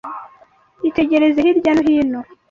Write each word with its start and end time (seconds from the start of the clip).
Itegereze 0.89 1.39
hirya 1.45 1.71
no 1.75 1.81
hino 1.87 2.19